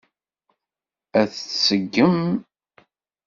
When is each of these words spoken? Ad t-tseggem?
Ad 1.19 1.29
t-tseggem? 1.31 2.21